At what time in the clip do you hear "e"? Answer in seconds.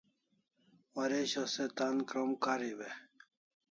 2.89-2.91